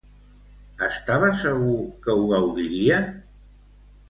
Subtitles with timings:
[0.87, 1.75] Estava segur
[2.07, 3.07] que ho gaudirien?